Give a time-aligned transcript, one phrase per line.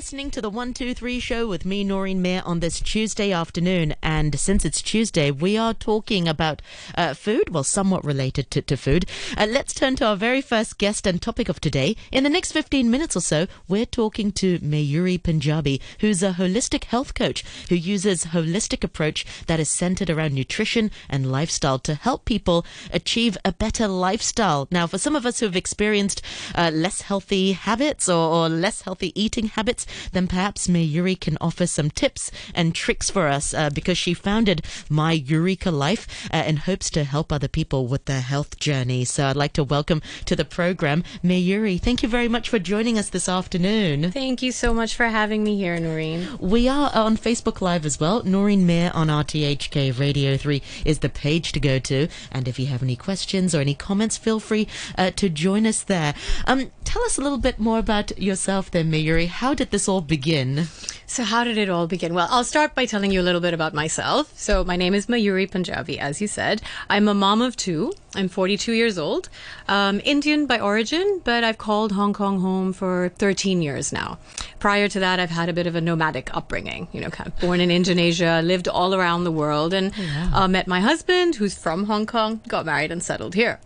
[0.00, 3.94] listening to the 123 show with me, Noreen Mayer, on this Tuesday afternoon.
[4.02, 6.62] And since it's Tuesday, we are talking about
[6.94, 9.04] uh, food, well, somewhat related to, to food.
[9.36, 11.96] Uh, let's turn to our very first guest and topic of today.
[12.10, 16.84] In the next 15 minutes or so, we're talking to Mayuri Punjabi, who's a holistic
[16.84, 22.24] health coach who uses holistic approach that is centered around nutrition and lifestyle to help
[22.24, 24.66] people achieve a better lifestyle.
[24.70, 26.22] Now, for some of us who have experienced
[26.54, 31.66] uh, less healthy habits or, or less healthy eating habits, then perhaps Mayuri can offer
[31.66, 36.58] some tips and tricks for us uh, because she founded My Eureka Life uh, in
[36.58, 39.04] hopes to help other people with their health journey.
[39.04, 41.80] So I'd like to welcome to the program Mayuri.
[41.80, 44.10] Thank you very much for joining us this afternoon.
[44.12, 46.26] Thank you so much for having me here, Noreen.
[46.38, 48.22] We are on Facebook Live as well.
[48.24, 52.08] Noreen Mayer on RTHK Radio 3 is the page to go to.
[52.30, 55.82] And if you have any questions or any comments, feel free uh, to join us
[55.82, 56.14] there.
[56.46, 59.28] Um, tell us a little bit more about yourself then, Mayuri.
[59.28, 60.66] How did this all begin?
[61.06, 62.14] So, how did it all begin?
[62.14, 64.32] Well, I'll start by telling you a little bit about myself.
[64.38, 66.62] So, my name is Mayuri Punjabi, as you said.
[66.88, 67.92] I'm a mom of two.
[68.14, 69.28] I'm 42 years old,
[69.68, 74.18] um, Indian by origin, but I've called Hong Kong home for 13 years now.
[74.58, 76.88] Prior to that, I've had a bit of a nomadic upbringing.
[76.92, 79.92] You know, kind of born in Indonesia, lived all around the world, and
[80.34, 83.60] uh, met my husband, who's from Hong Kong, got married, and settled here.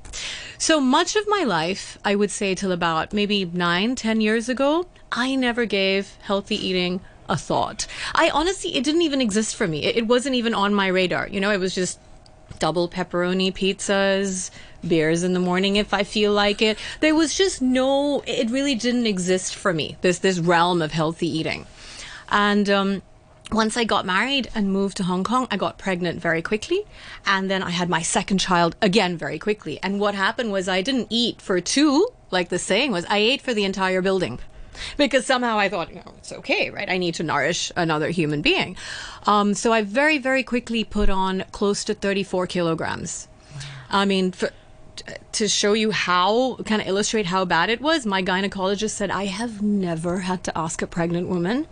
[0.58, 4.86] So much of my life, I would say till about maybe nine, ten years ago,
[5.11, 7.86] I never gave healthy eating a thought.
[8.14, 9.84] I honestly, it didn't even exist for me.
[9.84, 11.29] It, it wasn't even on my radar.
[11.29, 11.98] You know, it was just
[12.59, 14.50] double pepperoni pizzas,
[14.87, 16.78] beers in the morning if I feel like it.
[17.01, 21.27] There was just no, it really didn't exist for me, this, this realm of healthy
[21.27, 21.67] eating.
[22.28, 23.03] And, um,
[23.53, 26.84] once I got married and moved to Hong Kong, I got pregnant very quickly.
[27.27, 29.79] And then I had my second child again very quickly.
[29.83, 33.42] And what happened was I didn't eat for two, like the saying was, I ate
[33.42, 34.41] for the entire building.
[34.97, 36.89] Because somehow I thought, know, it's okay, right?
[36.89, 38.77] I need to nourish another human being.
[39.27, 43.29] Um, so I very, very quickly put on close to 34 kilograms.
[43.90, 44.51] I mean, for,
[45.33, 49.27] to show you how, kind of illustrate how bad it was, my gynecologist said, I
[49.27, 51.67] have never had to ask a pregnant woman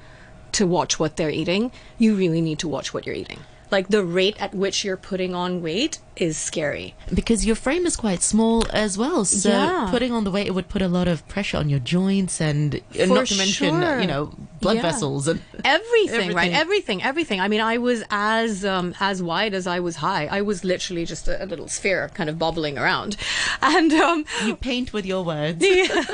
[0.53, 1.73] to watch what they're eating.
[1.99, 3.41] You really need to watch what you're eating.
[3.73, 6.95] Like the rate at which you're putting on weight is scary.
[7.13, 9.89] Because your frame is quite small as well, so Yeah.
[9.91, 12.75] putting on the weight it would put a lot of pressure on your joints and
[13.01, 13.99] uh, not to mention sure.
[14.01, 14.83] you know blood Yeah.
[14.83, 16.53] vessels and Everything, right?
[16.53, 16.63] Everything.
[16.63, 17.41] Everything, everything.
[17.41, 20.27] I mean, I was as um, as wide as I was high.
[20.27, 23.17] I was literally just a, a little sphere, kind of bobbling around,
[23.63, 25.65] and um, you paint with your words.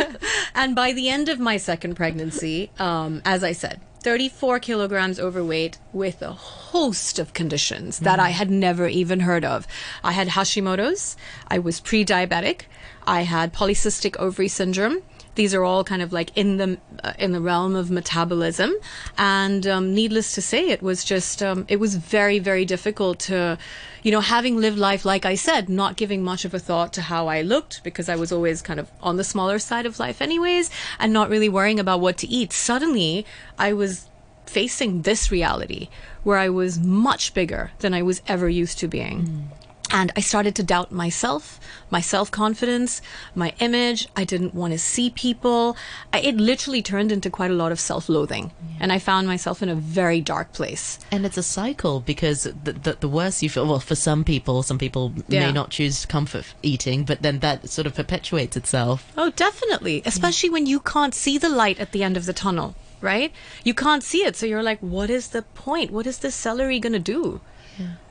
[0.54, 5.76] and by the end of my second pregnancy, um, as I said, 34 kilograms overweight
[5.92, 9.66] with a host of conditions that I had never even heard of.
[10.02, 11.14] I had Hashimoto's,
[11.48, 12.62] I was pre diabetic,
[13.06, 15.02] I had polycystic ovary syndrome.
[15.38, 18.74] These are all kind of like in the uh, in the realm of metabolism,
[19.16, 23.56] and um, needless to say, it was just um, it was very very difficult to,
[24.02, 27.02] you know, having lived life like I said, not giving much of a thought to
[27.02, 30.20] how I looked because I was always kind of on the smaller side of life,
[30.20, 32.52] anyways, and not really worrying about what to eat.
[32.52, 33.24] Suddenly,
[33.56, 34.08] I was
[34.46, 35.88] facing this reality
[36.24, 39.52] where I was much bigger than I was ever used to being.
[39.90, 41.58] And I started to doubt myself,
[41.90, 43.00] my self confidence,
[43.34, 44.06] my image.
[44.14, 45.76] I didn't want to see people.
[46.12, 48.52] I, it literally turned into quite a lot of self loathing.
[48.80, 50.98] And I found myself in a very dark place.
[51.10, 54.62] And it's a cycle because the, the, the worse you feel, well, for some people,
[54.62, 55.46] some people Yeah.
[55.46, 59.10] may not choose comfort eating, but then that sort of perpetuates itself.
[59.16, 60.02] Oh, definitely.
[60.02, 60.06] Mm.
[60.06, 63.32] Especially when you can't see the light at the end of the tunnel, right?
[63.64, 64.36] You can't see it.
[64.36, 65.90] So you're like, what is the point?
[65.90, 67.40] What is this celery going to do?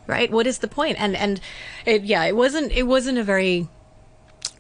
[0.08, 0.32] Right?
[0.32, 1.00] What is the point?
[1.00, 1.40] And, and
[1.86, 3.68] it, yeah, it wasn't, it wasn't a very,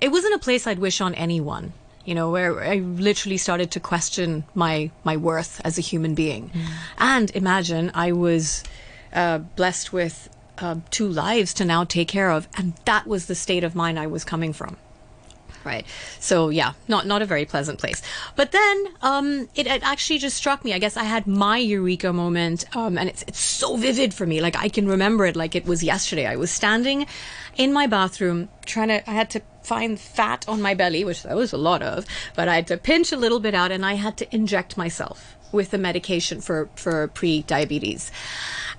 [0.02, 1.74] it wasn't a place I'd wish on anyone.
[2.06, 6.52] You know, where I literally started to question my my worth as a human being,
[6.98, 8.64] and imagine I was
[9.12, 13.36] uh, blessed with uh, two lives to now take care of, and that was the
[13.36, 14.78] state of mind I was coming from
[15.68, 15.86] right?
[16.20, 18.02] So yeah not not a very pleasant place.
[18.36, 20.74] But then um it, it actually just struck me.
[20.74, 24.42] I guess i had my eureka moment um and it's it's so vivid for me.
[24.42, 26.26] Like i can remember it like it was yesterday.
[26.26, 27.06] I was standing
[27.58, 31.36] in my bathroom trying to i had to find fat on my belly which there
[31.36, 32.06] was a lot of
[32.36, 35.38] but i had to pinch a little bit out and i had to inject myself
[35.52, 38.12] with the medication for for pre-diabetes.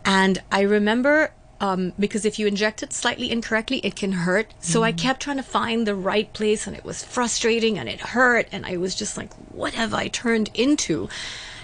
[0.04, 4.54] And i remember um, because if you inject it slightly incorrectly, it can hurt.
[4.60, 8.00] So I kept trying to find the right place, and it was frustrating, and it
[8.00, 11.08] hurt, and I was just like, "What have I turned into?"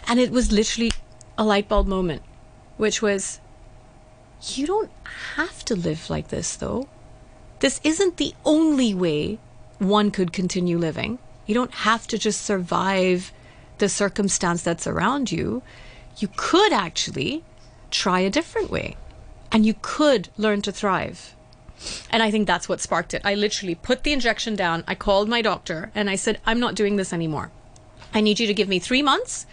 [0.07, 0.93] And it was literally
[1.39, 2.23] a light bulb moment,
[2.77, 3.39] which was,
[4.55, 4.91] "You don't
[5.37, 6.89] have to live like this, though.
[7.61, 9.39] This isn't the only way
[9.79, 11.19] one could continue living.
[11.47, 13.33] You don't have to just survive."
[13.79, 15.61] the circumstance that's around you,
[16.19, 17.43] you could actually
[17.91, 18.97] try a different way
[19.55, 21.35] and you could learn to thrive.
[22.11, 23.23] And I think that's what sparked it.
[23.25, 24.83] I literally put the injection down.
[24.89, 27.53] I called my doctor and I said, I'm not doing this anymore.
[28.13, 29.47] I need you to give me three months.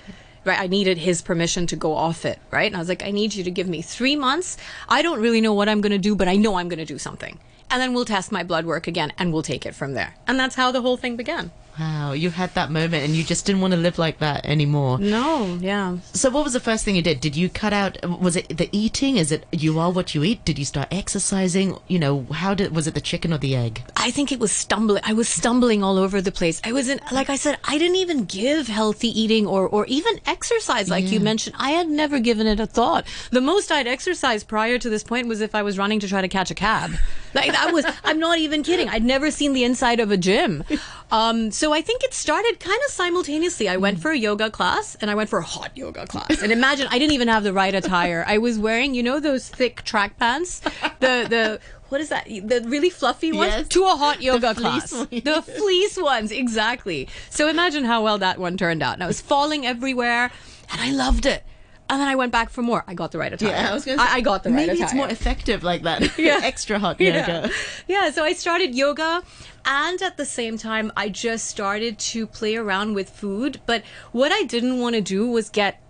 [0.44, 0.60] Right.
[0.60, 2.40] I needed his permission to go off it.
[2.50, 2.66] Right.
[2.66, 4.58] And I was like, I need you to give me three months.
[4.90, 6.86] I don't really know what I'm going to do, but I know I'm going to
[6.86, 7.38] do something.
[7.70, 10.16] And then we'll test my blood work again and we'll take it from there.
[10.26, 11.52] And that's how the whole thing began.
[11.80, 15.00] Wow, you had that moment and you just didn't want to live like that anymore.
[15.00, 15.98] No, yeah.
[16.14, 17.20] So, what was the first thing you did?
[17.22, 17.98] Did you cut out?
[18.20, 19.18] Was it the eating?
[19.18, 20.44] Is it you are what you eat?
[20.46, 21.78] Did you start exercising?
[21.88, 23.84] You know, how did was it the chicken or the egg?
[23.96, 25.02] I think it was stumbling.
[25.06, 26.62] I was stumbling all over the place.
[26.64, 30.20] I was in, like I said, I didn't even give healthy eating or, or even
[30.26, 31.56] exercise, like you mentioned.
[31.60, 33.06] I had never given it a thought.
[33.32, 36.22] The most I'd exercised prior to this point was if I was running to try
[36.22, 36.92] to catch a cab.
[37.34, 38.90] Like that was, I'm not even kidding.
[38.90, 40.64] I'd never seen the inside of a gym.
[41.12, 43.68] Um, so I think it started kind of simultaneously.
[43.70, 46.42] I went for a yoga class and I went for a hot yoga class.
[46.42, 48.24] And imagine I didn't even have the right attire.
[48.28, 50.60] I was wearing, you know, those thick track pants,
[51.00, 52.26] the the what is that?
[52.26, 53.68] The really fluffy ones Yes.
[53.70, 54.94] to a hot yoga fleece class.
[54.94, 55.24] ones.
[55.24, 57.10] The fleece ones, exactly.
[57.30, 58.94] So imagine how well that one turned out.
[58.94, 60.32] And I was falling everywhere,
[60.72, 61.44] and I loved it.
[61.92, 62.84] And then I went back for more.
[62.88, 63.50] I got the right attire.
[63.50, 64.84] Yeah, I was gonna I, I got the right Maybe attire.
[64.86, 66.18] it's more effective like that.
[66.18, 66.40] Yeah.
[66.52, 67.20] Extra hot Yeah.
[67.20, 67.54] yoga.
[67.88, 69.22] Yeah, so I started yoga
[69.66, 73.84] and at the same time I just started to play around with food, but
[74.14, 75.82] what I didn't want to do was get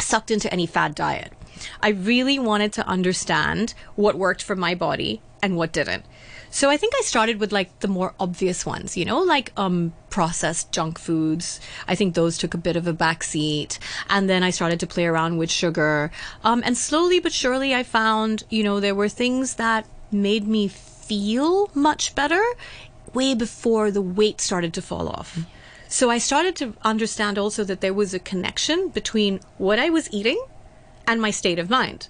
[0.00, 1.32] sucked into any fad diet.
[1.82, 6.04] I really wanted to understand what worked for my body and what didn't.
[6.54, 9.94] So I think I started with like the more obvious ones, you know, like um
[10.10, 11.60] processed junk foods.
[11.88, 13.78] I think those took a bit of a backseat.
[14.10, 16.10] And then I started to play around with sugar.
[16.44, 20.68] Um and slowly but surely I found, you know, there were things that made me
[20.68, 22.44] feel much better
[23.14, 25.38] way before the weight started to fall off.
[25.88, 30.12] So I started to understand also that there was a connection between what I was
[30.12, 30.44] eating
[31.06, 32.08] and my state of mind,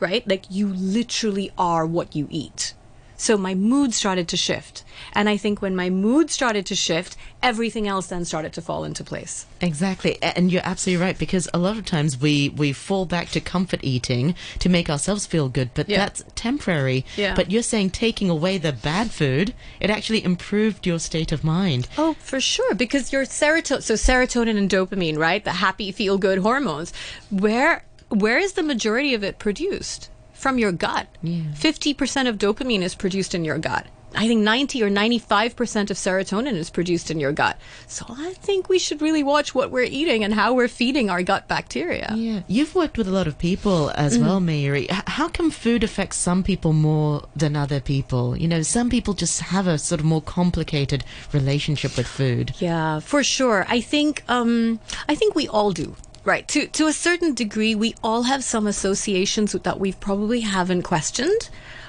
[0.00, 0.28] right?
[0.28, 2.74] Like you literally are what you eat.
[3.20, 4.82] So my mood started to shift.
[5.12, 8.82] And I think when my mood started to shift, everything else then started to fall
[8.82, 9.44] into place.
[9.60, 13.40] Exactly, and you're absolutely right because a lot of times we we fall back to
[13.40, 15.98] comfort eating to make ourselves feel good, but Yeah.
[15.98, 17.04] that's temporary.
[17.16, 17.34] Yeah.
[17.34, 21.88] But you're saying taking away the bad food, it actually improved your state of mind.
[21.98, 22.74] Oh, for sure.
[22.74, 25.44] Because your serotonin, so serotonin and dopamine, right?
[25.44, 26.92] The happy, feel good hormones.
[27.28, 30.08] Where, where is the majority of it produced?
[30.40, 31.06] From your gut.
[31.22, 31.42] Yeah.
[31.52, 33.86] 50% of dopamine is produced in your gut.
[34.14, 37.58] I think 90 or 95% of serotonin is produced in your gut.
[37.86, 41.22] So I think we should really watch what we're eating and how we're feeding our
[41.22, 42.12] gut bacteria.
[42.16, 44.90] Yeah, you've worked with a lot of people as well, Mayuri.
[44.90, 48.36] How come food affects some people more than other people?
[48.36, 52.54] You know, some people just have a sort of more complicated relationship with food.
[52.58, 53.64] Yeah, for sure.
[53.68, 55.94] I think um I think we all do.
[56.24, 56.46] Right.
[56.48, 61.48] To to a certain degree we all have some associations that we probably haven't questioned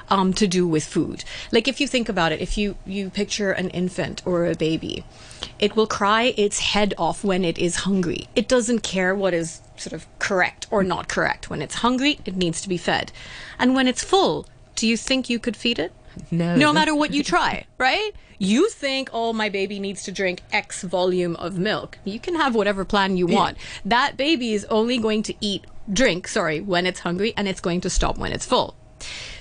[0.10, 1.24] um to do with food.
[1.52, 5.04] Like if you think about it, if you you picture an infant or a baby,
[5.60, 8.28] it will cry its head off when it is hungry.
[8.36, 11.50] It doesn't care what is sort of correct or not correct.
[11.50, 13.12] When it's hungry, it needs to be fed.
[13.60, 14.46] And when it's full,
[14.76, 15.92] do you think you could feed it?
[16.30, 16.56] No.
[16.56, 18.12] No matter what you try, right?
[18.44, 22.00] You think, oh, my baby needs to drink X volume of milk.
[22.04, 23.56] You can have whatever plan you want.
[23.86, 27.82] That baby is only going to eat, drink, sorry, when it's hungry, and it's going
[27.82, 28.74] to stop when it's full.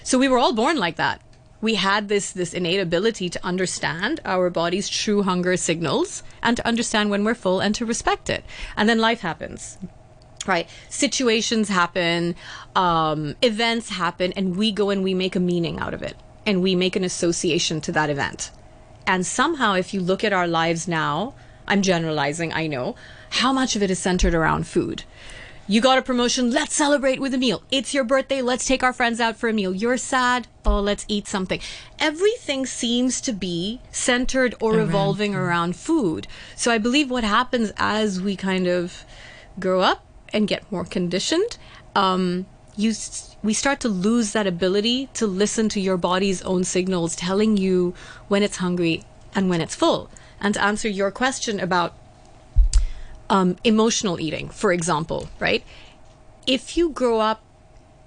[0.02, 1.22] So we were all born like that.
[1.62, 6.68] We had this this innate ability to understand our body's true hunger signals and to
[6.68, 8.44] understand when we're full and to respect it.
[8.76, 9.78] And then life happens
[10.46, 12.34] right situations happen
[12.74, 16.62] um, events happen and we go and we make a meaning out of it and
[16.62, 18.50] we make an association to that event
[19.10, 21.34] and somehow if you look at our lives now
[21.66, 22.94] i'm generalizing i know
[23.30, 25.04] how much of it is centered around food?
[25.66, 27.62] You got a promotion let's celebrate with a meal.
[27.70, 29.72] It's your birthday let's take our friends out for a meal.
[29.72, 31.60] You're sad oh let's eat something.
[32.00, 36.26] Everything seems to be centered or revolving around food.
[36.56, 39.04] So i believe what happens as we kind of
[39.60, 41.56] grow up and get more conditioned,
[41.94, 42.46] um,
[42.80, 42.94] you
[43.42, 47.94] we start to lose that ability to listen to your body's own signals telling you
[48.28, 50.10] when it's hungry and when it's full.
[50.40, 51.94] And to answer your question about
[53.30, 55.64] um, emotional eating, for example, right?
[56.46, 57.42] If you grow up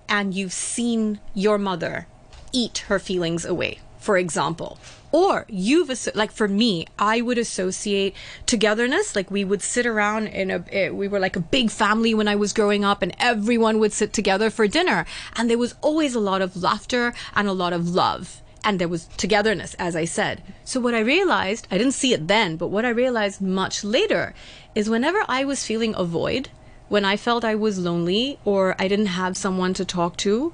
[0.10, 2.08] and you've seen your mother
[2.52, 4.78] eat her feelings away, for example,
[5.12, 8.14] or you've like for me, I would associate
[8.46, 9.16] togetherness.
[9.16, 12.28] Like we would sit around in a, eh, we were like a big family when
[12.28, 15.06] I was growing up, and everyone would sit together for dinner,
[15.36, 18.42] and there was always a lot of laughter and a lot of love.
[18.64, 20.42] and there was togetherness, as I said.
[20.64, 24.34] So what I realized, I didn't see it then, but what I realized much later
[24.74, 26.50] is whenever I was feeling a void,
[26.88, 30.54] when I felt I was lonely or I didn't have someone to talk to,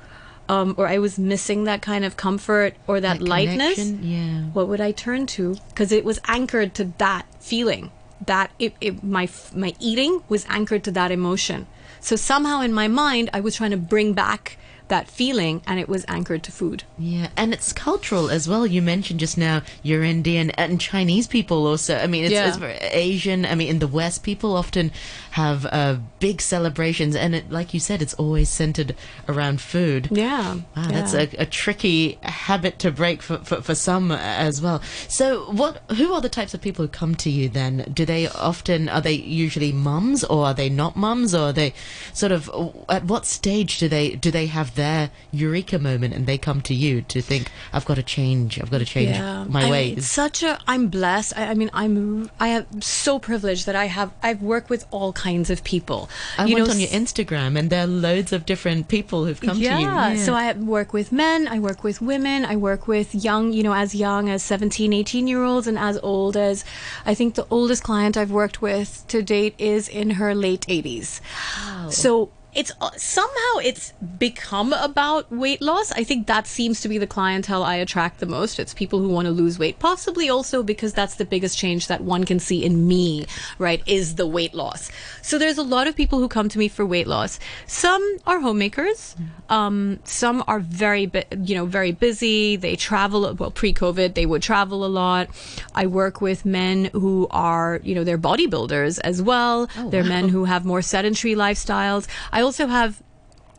[0.50, 4.46] um, or I was missing that kind of comfort or that, That lightness, yeah.
[4.52, 5.56] what would I turn to?
[5.70, 7.92] Because it was anchored to that feeling.
[8.26, 11.68] That it, it, my my eating was anchored to that emotion.
[12.02, 14.58] So somehow in my mind, I was trying to bring back
[14.90, 16.84] that feeling, and it was anchored to food.
[16.98, 18.68] Yeah, and it's cultural as well.
[18.68, 21.98] You mentioned just now you're Indian and Chinese people also.
[21.98, 22.48] I mean, it's, Yeah.
[22.50, 23.46] it's Asian.
[23.46, 24.92] I mean, in the West, people often
[25.32, 28.96] have uh, big celebrations, and it, like you said, it's always centered
[29.28, 30.10] around food.
[30.12, 34.82] Yeah, Wow, that's a, a tricky habit to break for, for, for some as well.
[35.08, 35.82] So, what?
[35.98, 37.90] Who are the types of people who come to you then?
[37.94, 41.74] Do they often are they usually mums or are they not mums or are they
[42.14, 42.50] sort of
[42.90, 46.74] at what stage do they do they have their eureka moment and they come to
[46.74, 49.98] you to think I've got to change, I've got to change my I mean, ways.
[50.00, 50.58] it's such a.
[50.68, 51.38] I'm blessed.
[51.38, 52.32] I, I mean, I'm.
[52.40, 54.12] I am so privileged that I have.
[54.24, 56.10] I've worked with all kinds of people.
[56.38, 59.42] I you went know, on your Instagram and there are loads of different people who've
[59.42, 59.76] come yeah.
[59.76, 59.88] to you.
[59.88, 60.16] Yeah.
[60.16, 63.74] So I work with men, I work with women, I work with young, you know,
[63.74, 66.64] as young as 17, 18 year olds, and as old as
[67.06, 71.20] I think the oldest client I've worked with to date is in her late 80s.
[71.58, 71.90] Wow.
[71.90, 75.92] So it's uh, somehow it's become about weight loss.
[75.92, 78.60] I think that seems to be the clientele I attract the most.
[78.60, 82.02] It's people who want to lose weight, possibly also because that's the biggest change that
[82.02, 83.26] one can see in me,
[83.60, 83.84] right?
[83.86, 84.90] Is the weight loss.
[85.22, 87.40] So there's a lot of people who come to me for weight loss.
[87.68, 89.16] Some are homemakers.
[89.50, 92.56] Um, some are very, bu- you know, very busy.
[92.56, 93.34] They travel.
[93.36, 95.30] Well, pre-COVID, they would travel a lot.
[95.76, 99.68] I work with men who are, you know, they're bodybuilders as well.
[99.90, 102.08] they're men who have more sedentary lifestyles.
[102.32, 103.02] I also have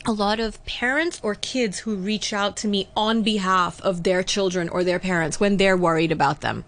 [0.06, 4.22] a lot of parents or kids who reach out to me on behalf of their
[4.22, 6.64] children or their parents when they're worried about them.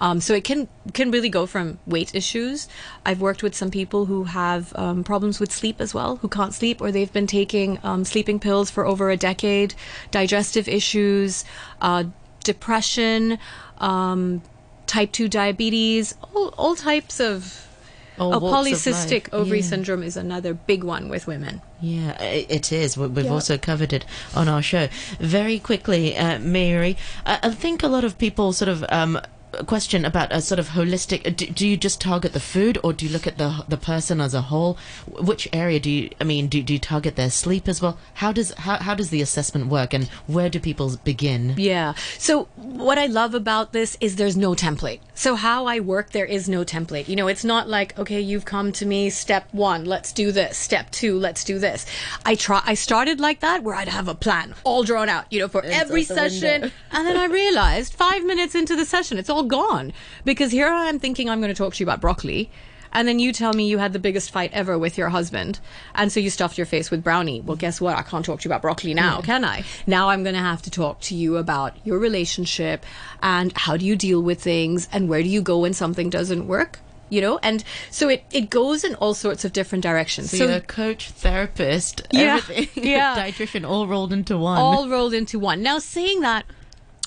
[0.00, 2.68] Um, so it can can really go from weight issues.
[3.06, 6.52] I've worked with some people who have um, problems with sleep as well, who can't
[6.52, 9.74] sleep, or they've been taking um, sleeping pills for over a decade,
[10.10, 11.44] digestive issues,
[11.80, 12.04] uh,
[12.42, 13.38] depression,
[13.78, 14.42] um,
[14.86, 17.68] type two diabetes, all, all types of.
[18.18, 19.64] Oh, polycystic ovary Yeah.
[19.66, 21.60] syndrome is another big one with women.
[21.80, 22.96] Yeah, it is.
[22.96, 23.32] We- We've Yeah.
[23.32, 24.04] also covered it
[24.34, 24.88] on our show.
[25.20, 29.20] Very quickly, uh, Mayuri, I, I think a lot of people sort of um,
[29.66, 31.26] question about a sort of holistic.
[31.26, 33.76] Uh, do, do you just target the food, or do you look at the the
[33.76, 34.76] person as a whole?
[35.06, 36.10] Which area do you?
[36.20, 37.98] I mean, do, do you target their sleep as well?
[38.14, 41.54] How does how, how does the assessment work, and where do people begin?
[41.56, 41.94] Yeah.
[42.18, 45.00] So what I love about this is there's no template.
[45.14, 47.08] So how I work, there is no template.
[47.08, 50.58] You know, it's not like, okay, you've come to me, step one, let's do this.
[50.58, 51.86] Step two, let's do this.
[52.26, 55.38] I try, I started like that where I'd have a plan all drawn out, you
[55.38, 56.28] know, for every out the window.
[56.28, 56.72] session.
[56.90, 59.92] And then I realized five minutes into the session, it's all gone
[60.24, 62.50] because here I am thinking I'm going to talk to you about broccoli.
[62.96, 65.58] And then you tell me you had the biggest fight ever with your husband.
[65.96, 67.40] And so you stuffed your face with brownie.
[67.40, 67.96] Well, guess what?
[67.98, 69.64] I can't talk to you about broccoli now, can I?
[69.84, 72.86] Now I'm going to have to talk to you about your relationship
[73.20, 76.46] and how do you deal with things and where do you go when something doesn't
[76.46, 76.78] work?
[77.10, 80.30] You know, and so it, it goes in all sorts of different directions.
[80.30, 83.16] So, you're a coach, therapist, Yeah, everything, yeah.
[83.16, 84.58] dietitian, all rolled into one.
[84.58, 85.62] all rolled into one.
[85.62, 86.44] Now, saying that,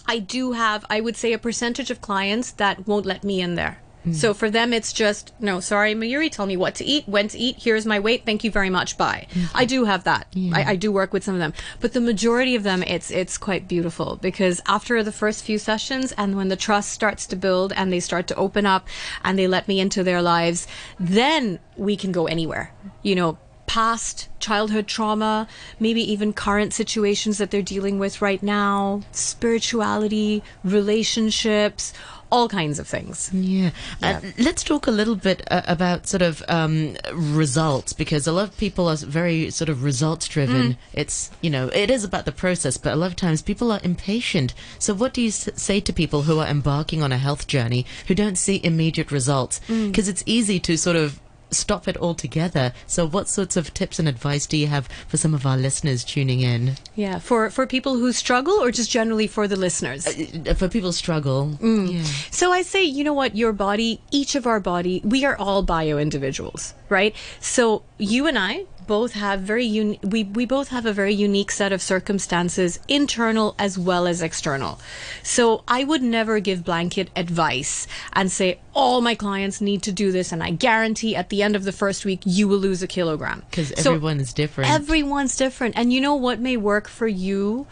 [0.08, 3.56] I do have, I would say, a percentage of clients that won't let me in
[3.56, 3.80] there.
[4.04, 4.14] Hmm.
[4.14, 7.38] So for them, it's just, no, sorry, Mayuri, tell me what to eat, when to
[7.38, 9.28] eat, here's my weight, thank you very much, bye.
[9.34, 9.44] Hmm.
[9.54, 10.28] I do have that.
[10.54, 11.54] I, I do work with some of them.
[11.82, 16.14] But the majority of them, it's it's quite beautiful because after the first few sessions
[16.14, 18.88] and when the trust starts to build and they start to open up
[19.24, 20.68] and they let me into their lives,
[21.00, 22.74] then we can go anywhere.
[23.04, 23.38] You know,
[23.68, 25.48] past childhood trauma,
[25.80, 31.94] maybe even current situations that they're dealing with right now, spirituality, relationships,
[32.32, 33.30] all kinds of things.
[33.34, 33.72] Yeah.
[34.02, 38.50] Uh, let's talk a little bit uh, about sort of um, results because a lot
[38.50, 40.74] of people are very sort of results driven.
[40.74, 40.78] Mm.
[40.94, 43.80] It's, you know, it is about the process, but a lot of times people are
[43.84, 44.54] impatient.
[44.80, 47.86] So, what do you s- say to people who are embarking on a health journey
[48.08, 49.62] who don't see immediate results?
[49.68, 49.88] Mm.
[49.88, 51.20] Because it's easy to sort of
[51.52, 52.74] stop it altogether.
[52.86, 56.04] So, what sorts of tips and advice do you have for some of our listeners
[56.04, 56.76] tuning in?
[56.96, 60.08] Yeah, for for people who struggle or just generally for the listeners.
[60.08, 61.58] Uh, For people struggle.
[61.62, 61.94] Mm.
[61.94, 62.04] Yeah.
[62.32, 65.64] So I say, you know what, your body, each of our body, we are all
[65.64, 67.16] bio individuals, right?
[67.40, 71.52] So you and I both have very un- we we both have a very unique
[71.52, 74.80] set of circumstances, internal as well as external.
[75.24, 80.12] So I would never give blanket advice and say all my clients need to do
[80.12, 82.88] this and I guarantee at the end of the first week you will lose a
[82.88, 83.44] kilogram.
[83.50, 84.72] Because So everyone is different.
[84.72, 85.76] Everyone's different.
[85.78, 87.68] And you know what may work for you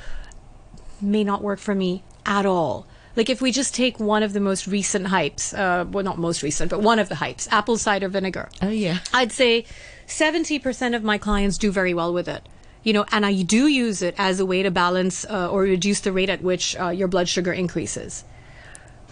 [1.01, 2.87] may not work for me at all.
[3.15, 6.43] Like if we just take one of the most recent hypes, uh, well, not most
[6.43, 8.49] recent, but one of the hypes, apple cider vinegar.
[8.61, 8.99] Oh yeah.
[9.13, 9.65] I'd say
[10.07, 12.47] 70% of my clients do very well with it.
[12.83, 16.01] You know, and I do use it as a way to balance uh, or reduce
[16.01, 18.23] the rate at which uh, your blood sugar increases.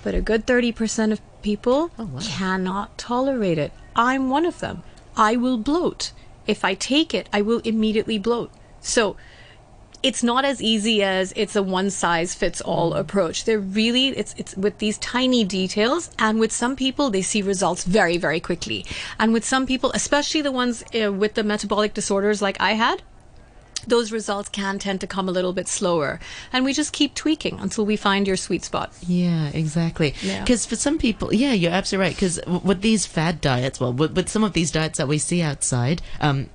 [0.03, 1.89] But a good 30% of people
[2.21, 3.71] cannot tolerate it.
[3.95, 4.83] I'm one of them.
[5.15, 6.11] I will bloat.
[6.45, 8.51] If I take it, I will immediately bloat.
[8.81, 9.15] So
[10.03, 13.45] it's not as easy as it's a one size fits all approach.
[13.45, 17.85] They're really it's it's with these tiny details, and with some people they see results
[17.85, 18.85] very very quickly,
[19.17, 23.01] and with some people, especially the ones uh, with the metabolic disorders like I had.
[23.87, 26.19] Those results can tend to come a little bit slower,
[26.51, 28.93] and we just keep tweaking until we find your sweet spot.
[29.05, 30.15] Yeah, exactly.
[30.21, 30.41] Yeah.
[30.41, 32.15] Because for some people, yeah, you're absolutely right.
[32.15, 35.41] Because with these fad diets, well, with, with some of these diets that we see
[35.41, 36.49] outside, um,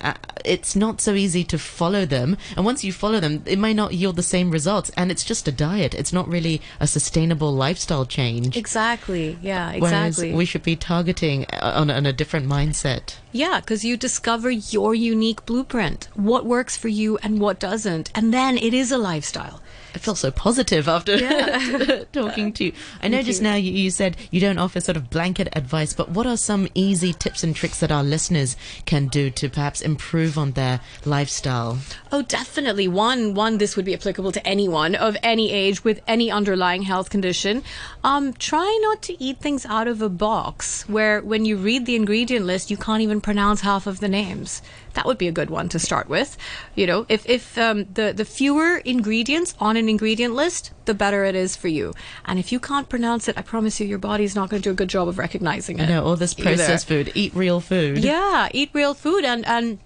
[0.44, 2.36] it's not so easy to follow them.
[2.56, 4.90] And once you follow them, it may not yield the same results.
[4.96, 5.94] And it's just a diet.
[5.94, 8.56] It's not really a sustainable lifestyle change.
[8.56, 9.38] Exactly.
[9.42, 9.72] Yeah.
[9.72, 9.80] Exactly.
[9.80, 13.16] Whereas we should be targeting uh, on, on a different mindset.
[13.30, 18.10] Yeah, because you discover your unique blueprint, what works for you and what doesn't.
[18.14, 19.60] And then it is a lifestyle.
[19.94, 22.04] I feel so positive after Yeah.
[22.12, 22.72] talking to you.
[23.02, 23.44] I know just you.
[23.48, 26.68] now you, you said you don't offer sort of blanket advice, but what are some
[26.74, 31.78] easy tips and tricks that our listeners can do to perhaps improve on their lifestyle?
[32.12, 32.86] Oh, definitely.
[32.88, 37.10] One, one, this would be applicable to anyone of any age with any underlying health
[37.10, 37.62] condition.
[38.04, 41.96] Um, try not to eat things out of a box where when you read the
[41.96, 44.62] ingredient list, you can't even pronounce half of the names.
[44.98, 46.36] That would be a good one to start with.
[46.74, 51.22] You know, if, if um, the, the fewer ingredients on an ingredient list, the better
[51.22, 51.94] it is for you.
[52.24, 54.72] And if you can't pronounce it, I promise you, your body's not going to do
[54.72, 55.88] a good job of recognizing it.
[55.88, 56.56] Know all this either.
[56.56, 57.12] processed food.
[57.14, 57.98] Eat real food.
[57.98, 59.78] Yeah, eat real food, and and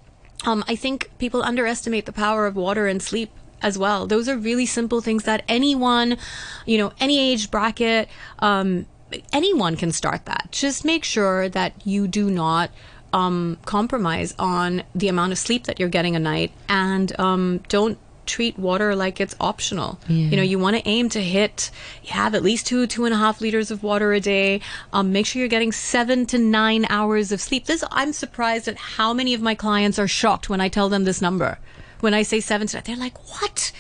[0.46, 4.06] um, I think people underestimate the power of water and sleep as well.
[4.06, 6.16] Those are really simple things that anyone,
[6.64, 8.86] you know, any age bracket, um,
[9.30, 10.48] anyone can start that.
[10.52, 12.70] Just make sure that you do not.
[13.12, 17.98] Um, compromise on the amount of sleep that you're getting a night and um, don't
[18.24, 19.98] treat water like it's optional.
[20.08, 21.70] You know, you want to aim to hit,
[22.04, 24.60] you have at least two, two and a half liters of water a day.
[24.92, 27.66] Um, make sure you're getting seven to nine hours of sleep.
[27.66, 31.04] This, I'm surprised at how many of my clients are shocked when I tell them
[31.04, 31.58] this number.
[32.00, 33.72] When I say seven to, they're like, what?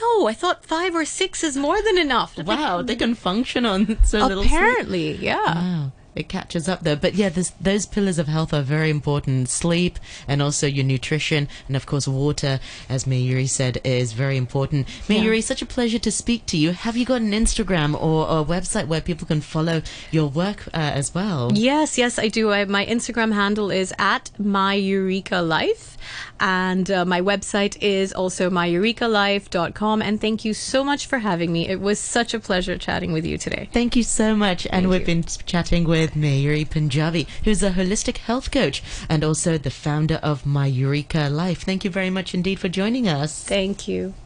[0.00, 2.38] No, I thought five or six is more than enough.
[2.38, 4.44] Wow, they can function on so little.
[4.44, 5.36] Apparently, yeah.
[5.36, 5.92] Wow.
[6.18, 6.96] It catches up though.
[6.96, 9.48] But yeah, this, those pillars of health are very important.
[9.48, 11.48] Sleep and also your nutrition.
[11.68, 14.88] And of course, water, as Mayuri said, is very important.
[15.08, 16.72] Mayuri, such a pleasure to speak to you.
[16.72, 20.70] Have you got an Instagram or a website where people can follow your work uh,
[20.74, 21.52] as well?
[21.54, 22.50] Yes, yes, I do.
[22.52, 25.96] I, my Instagram handle is at my Eureka Life,
[26.40, 30.02] and uh, my website is also myeureka.life.com.
[30.02, 31.68] And thank you so much for having me.
[31.68, 33.68] It was such a pleasure chatting with you today.
[33.72, 34.66] Thank you so much.
[34.66, 35.06] And Thank we've you.
[35.06, 40.46] been chatting with Mayuri Punjabi, who's a holistic health coach and also the founder of
[40.46, 41.62] My Eureka Life.
[41.62, 43.44] Thank you very much indeed for joining us.
[43.44, 44.14] Thank you.